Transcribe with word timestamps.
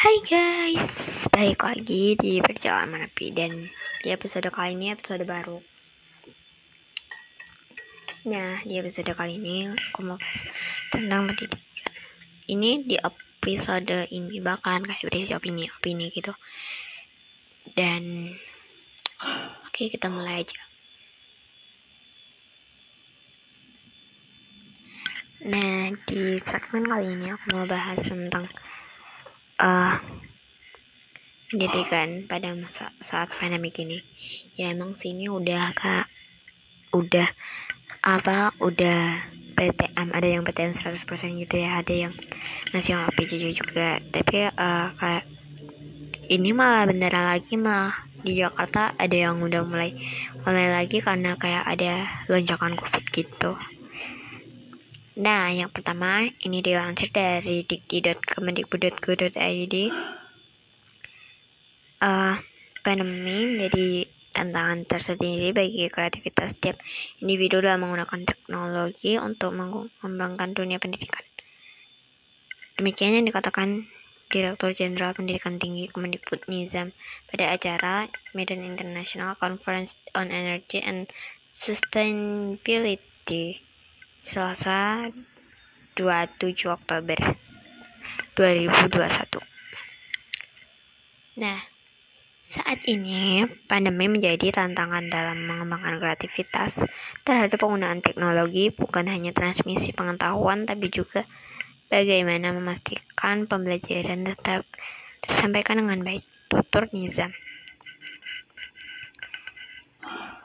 Hai 0.00 0.16
guys, 0.24 1.28
balik 1.28 1.60
lagi 1.60 2.16
di 2.16 2.40
perjalanan 2.40 3.04
menepi 3.04 3.36
dan 3.36 3.68
di 4.00 4.08
episode 4.08 4.48
kali 4.48 4.72
ini 4.72 4.96
episode 4.96 5.20
baru. 5.28 5.60
Nah, 8.24 8.64
di 8.64 8.80
episode 8.80 9.12
kali 9.12 9.36
ini 9.36 9.68
aku 9.68 10.00
mau 10.00 10.16
tentang 10.88 11.28
pendidikan. 11.28 11.60
Ini 12.48 12.70
di 12.88 12.96
episode 12.96 14.08
ini 14.08 14.40
bakalan 14.40 14.88
kayak 14.88 15.04
berisi 15.04 15.36
opini-opini 15.36 16.08
gitu. 16.16 16.32
Dan 17.76 18.32
oke 19.68 19.84
kita 19.84 20.08
mulai 20.08 20.48
aja. 20.48 20.62
Nah, 25.44 25.92
di 26.08 26.40
segmen 26.40 26.88
kali 26.88 27.04
ini 27.04 27.36
aku 27.36 27.44
mau 27.52 27.68
bahas 27.68 28.00
tentang 28.00 28.48
uh, 29.60 30.00
pendidikan 31.52 32.24
pada 32.24 32.56
masa 32.56 32.90
saat 33.04 33.28
pandemi 33.36 33.68
ini. 33.76 34.00
Ya 34.56 34.72
emang 34.72 34.96
sini 34.96 35.28
udah 35.28 35.76
kak 35.76 36.08
udah 36.96 37.28
apa 38.00 38.56
udah 38.58 39.20
PTM 39.54 40.08
ada 40.16 40.24
yang 40.24 40.42
PTM 40.42 40.72
100% 40.72 41.04
gitu 41.44 41.54
ya 41.60 41.84
ada 41.84 41.92
yang 41.92 42.12
masih 42.72 42.96
LPJ 42.96 43.52
juga. 43.52 44.00
Tapi 44.08 44.48
uh, 44.48 44.88
kayak 44.96 45.24
ini 46.32 46.50
malah 46.56 46.88
beneran 46.88 47.26
lagi 47.28 47.60
malah 47.60 47.92
di 48.20 48.40
Jakarta 48.40 48.96
ada 49.00 49.16
yang 49.16 49.40
udah 49.40 49.64
mulai 49.64 49.96
mulai 50.44 50.68
lagi 50.72 51.00
karena 51.00 51.36
kayak 51.40 51.64
ada 51.64 52.08
lonjakan 52.28 52.76
covid 52.76 53.04
gitu 53.12 53.56
Nah, 55.20 55.52
yang 55.52 55.68
pertama 55.68 56.24
ini 56.40 56.64
dilansir 56.64 57.12
dari 57.12 57.60
dikti.kemendikbud.go.id. 57.68 59.76
Uh, 62.00 62.40
pandemi 62.80 63.52
menjadi 63.52 64.08
tantangan 64.32 64.88
tersendiri 64.88 65.52
bagi 65.52 65.84
kreativitas 65.92 66.56
setiap 66.56 66.80
individu 67.20 67.60
dalam 67.60 67.84
menggunakan 67.84 68.24
teknologi 68.24 69.20
untuk 69.20 69.52
mengembangkan 69.52 70.56
dunia 70.56 70.80
pendidikan. 70.80 71.20
Demikian 72.80 73.20
yang 73.20 73.28
dikatakan 73.28 73.92
Direktur 74.32 74.72
Jenderal 74.72 75.12
Pendidikan 75.12 75.60
Tinggi 75.60 75.92
Kemendikbud 75.92 76.48
Nizam 76.48 76.96
pada 77.28 77.52
acara 77.52 78.08
Medan 78.32 78.64
International 78.64 79.36
Conference 79.36 79.92
on 80.16 80.32
Energy 80.32 80.80
and 80.80 81.12
Sustainability 81.52 83.68
Selasa 84.24 85.08
27 85.96 86.68
Oktober 86.68 87.18
2021. 88.36 89.40
Nah, 91.40 91.60
saat 92.50 92.82
ini 92.90 93.46
pandemi 93.70 94.10
menjadi 94.10 94.50
tantangan 94.50 95.06
dalam 95.06 95.46
mengembangkan 95.46 96.02
kreativitas 96.02 96.82
terhadap 97.22 97.62
penggunaan 97.62 98.02
teknologi 98.02 98.74
bukan 98.74 99.06
hanya 99.06 99.30
transmisi 99.30 99.94
pengetahuan 99.94 100.66
tapi 100.66 100.90
juga 100.90 101.22
bagaimana 101.86 102.50
memastikan 102.50 103.46
pembelajaran 103.46 104.26
tetap 104.26 104.66
tersampaikan 105.22 105.84
dengan 105.84 106.02
baik. 106.02 106.24
Tutur 106.50 106.90
Nizam. 106.90 107.30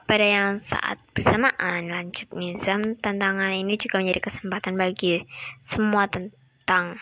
Pada 0.05 0.21
yang 0.21 0.61
saat 0.61 1.01
bersamaan, 1.17 1.89
lanjut 1.89 2.29
Nizam, 2.37 2.93
tantangan 3.01 3.57
ini 3.57 3.73
juga 3.73 3.97
menjadi 3.97 4.29
kesempatan 4.29 4.77
bagi 4.77 5.25
semua 5.65 6.05
tentang 6.05 7.01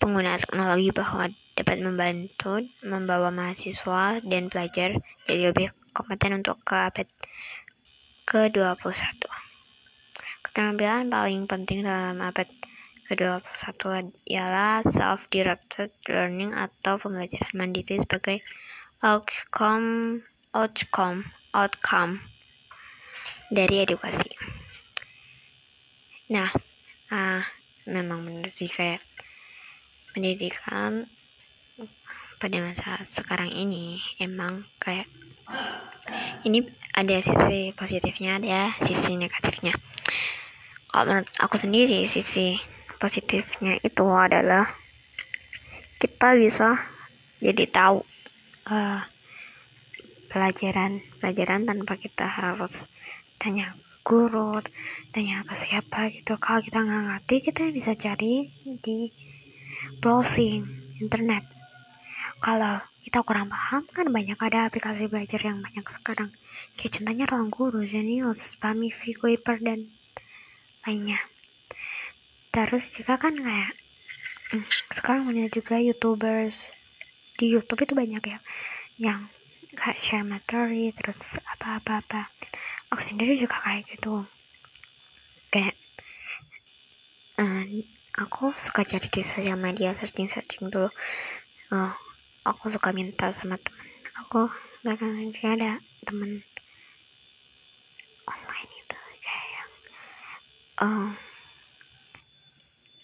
pengguna 0.00 0.40
teknologi 0.40 0.88
bahwa 0.96 1.28
dapat 1.52 1.76
membantu 1.84 2.64
membawa 2.80 3.28
mahasiswa 3.28 4.24
dan 4.24 4.48
pelajar 4.48 4.96
jadi 5.28 5.52
lebih 5.52 5.68
kompeten 5.92 6.40
untuk 6.40 6.56
ke 6.64 6.76
abad 6.80 7.08
ke-21. 8.24 9.28
Keterampilan 10.48 11.12
paling 11.12 11.44
penting 11.44 11.84
dalam 11.84 12.24
abad 12.24 12.48
ke-21 13.12 14.16
ialah 14.24 14.80
self-directed 14.80 15.92
learning 16.08 16.56
atau 16.56 16.96
pembelajaran 16.96 17.52
mandiri 17.52 18.00
sebagai 18.00 18.40
outcome 19.04 20.24
outcome 20.56 21.28
outcome 21.52 22.24
dari 23.52 23.84
edukasi. 23.84 24.32
Nah, 26.32 26.48
uh, 27.12 27.44
memang 27.84 28.24
benar 28.24 28.48
sih 28.48 28.66
kayak 28.66 29.04
pendidikan 30.16 31.04
pada 32.40 32.56
masa 32.60 33.04
sekarang 33.08 33.52
ini 33.52 34.00
emang 34.16 34.64
kayak 34.80 35.08
ini 36.44 36.64
ada 36.92 37.16
sisi 37.20 37.72
positifnya 37.72 38.36
ada 38.36 38.76
sisi 38.84 39.16
negatifnya 39.16 39.72
kalau 40.92 41.04
menurut 41.08 41.28
aku 41.40 41.56
sendiri 41.56 42.04
sisi 42.08 42.60
positifnya 43.00 43.80
itu 43.80 44.04
adalah 44.08 44.68
kita 45.96 46.36
bisa 46.36 46.76
jadi 47.40 47.64
tahu 47.72 48.04
uh, 48.68 49.00
pelajaran 50.36 51.00
pelajaran 51.16 51.64
tanpa 51.64 51.96
kita 51.96 52.28
harus 52.28 52.84
tanya 53.40 53.72
guru 54.04 54.60
tanya 55.16 55.40
ke 55.48 55.56
siapa 55.56 56.12
gitu. 56.12 56.36
Kalau 56.36 56.60
kita 56.60 56.84
nggak 56.84 57.02
ngerti 57.08 57.36
kita 57.40 57.72
bisa 57.72 57.96
cari 57.96 58.52
di 58.84 59.08
browsing 60.04 60.60
internet. 61.00 61.40
Kalau 62.44 62.84
kita 63.00 63.24
kurang 63.24 63.48
paham 63.48 63.88
kan 63.88 64.12
banyak 64.12 64.36
ada 64.36 64.68
aplikasi 64.68 65.08
belajar 65.08 65.40
yang 65.40 65.64
banyak 65.64 65.88
sekarang. 65.88 66.28
Kayak 66.76 67.00
contohnya 67.00 67.24
ruang 67.24 67.48
guru 67.48 67.80
Zenius 67.88 68.60
Pamifi 68.60 69.16
Kuiper 69.16 69.56
dan 69.64 69.88
lainnya. 70.84 71.16
Terus 72.52 72.92
juga 72.92 73.16
kan 73.16 73.32
kayak 73.40 73.72
hmm, 74.52 74.68
sekarang 74.92 75.32
banyak 75.32 75.48
juga 75.48 75.80
youtubers. 75.80 76.60
Di 77.40 77.48
YouTube 77.48 77.88
itu 77.88 77.96
banyak 77.96 78.20
ya 78.20 78.38
yang 79.00 79.32
kayak 79.76 80.00
share 80.00 80.26
materi 80.26 80.90
terus 80.96 81.36
apa-apa-apa 81.44 82.32
aku 82.90 83.00
sendiri 83.02 83.36
juga 83.38 83.58
kayak 83.62 83.82
gitu. 83.92 84.24
Kayak 85.50 85.76
uh, 87.40 87.64
aku 88.16 88.54
suka 88.56 88.86
cari 88.86 89.08
di 89.10 89.22
sosial 89.22 89.58
media 89.58 89.92
searching 89.92 90.30
searching 90.30 90.70
dulu. 90.70 90.90
Uh, 91.72 91.92
aku 92.46 92.70
suka 92.70 92.94
minta 92.94 93.30
sama 93.34 93.58
temen. 93.58 93.88
Aku 94.26 94.48
bahkan 94.86 95.12
juga 95.34 95.48
ada 95.58 95.72
temen 96.06 96.40
online 98.26 98.72
itu 98.72 98.98
kayak 99.20 99.46
yang 99.50 99.70
uh, 100.80 101.08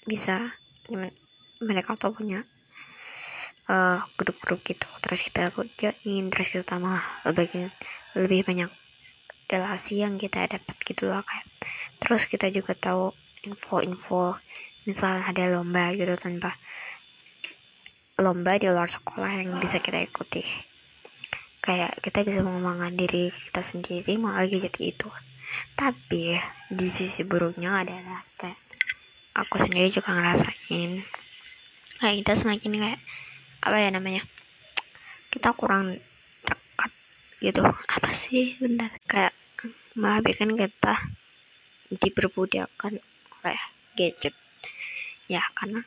bisa 0.07 0.57
mereka 1.63 1.95
tuh 1.99 2.15
punya 2.15 2.47
uh, 3.69 4.03
grup-grup 4.19 4.63
gitu. 4.67 4.87
Terus 5.05 5.21
kita 5.27 5.53
kerjain 5.53 6.25
terus 6.33 6.49
kita 6.51 6.79
mah 6.81 7.03
lebih 7.29 7.71
lebih 8.17 8.41
banyak 8.47 8.71
relasi 9.53 10.01
yang 10.01 10.17
kita 10.17 10.49
dapat 10.49 10.77
gitu 10.83 11.11
loh 11.11 11.23
kayak. 11.23 11.47
Terus 12.03 12.23
kita 12.27 12.49
juga 12.49 12.73
tahu 12.75 13.13
info-info 13.45 14.39
misal 14.89 15.23
ada 15.23 15.47
lomba 15.55 15.95
gitu 15.95 16.15
tanpa 16.19 16.59
lomba 18.19 18.59
di 18.59 18.67
luar 18.67 18.91
sekolah 18.91 19.43
yang 19.43 19.59
bisa 19.63 19.79
kita 19.79 20.03
ikuti. 20.03 20.43
Kayak 21.63 21.95
kita 22.03 22.27
bisa 22.27 22.43
mengembangkan 22.43 22.99
diri 22.99 23.31
kita 23.31 23.63
sendiri 23.63 24.19
malah 24.19 24.47
jadi 24.47 24.83
itu. 24.83 25.09
Tapi 25.79 26.35
di 26.73 26.89
sisi 26.89 27.23
buruknya 27.23 27.85
adalah 27.87 28.25
kayak 28.41 28.59
aku 29.37 29.63
sendiri 29.63 29.95
juga 29.95 30.11
ngerasain. 30.17 31.07
Kayak 32.03 32.17
kita 32.25 32.33
semakin 32.43 32.73
kayak 32.83 33.01
apa 33.63 33.77
ya 33.79 33.89
namanya 33.95 34.27
kita 35.31 35.55
kurang 35.55 35.97
dekat 36.43 36.91
gitu. 37.39 37.63
Apa 37.65 38.11
sih? 38.27 38.59
Bentar. 38.59 38.91
Kayak 39.09 39.35
malah 39.97 40.21
bikin 40.21 40.59
kita 40.59 40.95
diperbudakkan 41.89 43.01
oleh 43.41 43.61
gadget. 43.97 44.35
Ya 45.31 45.41
karena 45.57 45.87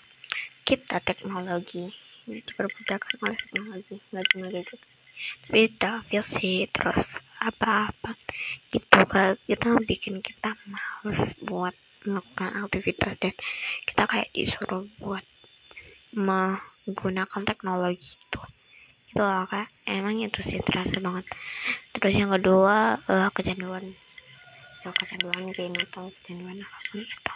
kita 0.65 1.03
teknologi 1.03 1.93
diperbudakkan 2.25 3.21
oleh 3.21 3.37
teknologi 3.37 4.01
nggak 4.09 4.25
cuma 4.33 4.47
gadget 4.49 4.81
tapi 5.45 5.61
tapi 5.77 6.17
sih. 6.25 6.65
Terus 6.71 7.21
apa-apa 7.43 8.17
gitu 8.73 8.99
kan 9.05 9.37
kita 9.45 9.77
bikin 9.85 10.23
kita 10.25 10.57
males 10.65 11.37
buat 11.45 11.75
melakukan 12.05 12.65
aktivitas 12.65 13.13
dan 13.21 13.33
kita 13.85 14.03
kayak 14.09 14.29
disuruh 14.33 14.85
buat 15.01 15.25
menggunakan 16.85 17.41
teknologi 17.45 18.01
itu. 18.01 18.41
Itu 19.11 19.21
loh 19.21 19.45
kak. 19.49 19.69
Emang 19.85 20.17
itu 20.21 20.39
sih 20.45 20.61
terasa 20.61 20.97
banget. 21.01 21.25
Terus 21.97 22.13
yang 22.13 22.31
kedua 22.33 23.01
uh, 23.05 23.29
kecanduan. 23.33 23.93
So 24.81 24.93
kecanduan 24.93 25.49
game 25.53 25.77
atau 25.89 26.13
kecanduan 26.21 26.61
apa 26.61 26.77
pun 26.89 26.99
itu. 27.01 27.33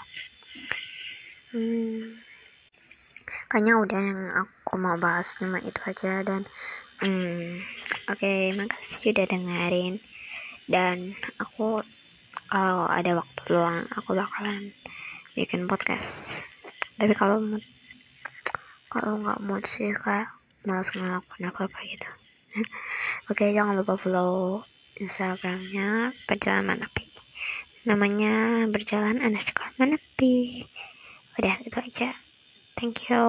Hmm, 1.49 2.21
kayaknya 3.49 3.73
udah 3.81 4.01
yang 4.05 4.21
aku 4.37 4.73
mau 4.77 4.93
bahas 5.01 5.25
cuma 5.41 5.57
itu 5.57 5.81
aja 5.81 6.21
dan 6.21 6.45
hmm, 7.01 7.57
oke 8.05 8.21
okay, 8.21 8.53
makasih 8.53 9.09
sudah 9.09 9.25
dengerin. 9.25 9.97
Dan 10.69 11.17
aku 11.41 11.81
kalau 12.53 12.85
ada 12.85 13.17
waktu 13.17 13.41
luang 13.49 13.89
aku 13.97 14.13
bakalan 14.13 14.69
bikin 15.33 15.65
podcast. 15.65 16.29
Tapi 17.01 17.17
kalau 17.17 17.41
kalau 18.89 19.21
nggak 19.21 19.39
mood 19.45 19.63
sih 19.69 19.93
kayak 19.93 20.33
malas 20.65 20.89
ngelakuin 20.91 21.49
apa 21.49 21.59
apa 21.69 21.79
gitu. 21.85 22.09
Oke 23.29 23.53
jangan 23.53 23.77
lupa 23.77 23.95
follow 24.01 24.65
instagramnya 24.99 26.11
perjalanan 26.27 26.81
menepi 26.83 27.07
namanya 27.87 28.67
berjalan 28.67 29.23
underscore 29.23 29.71
menepi 29.79 30.67
udah 31.39 31.55
gitu 31.63 31.77
aja. 31.79 32.09
Thank 32.75 33.07
you 33.07 33.23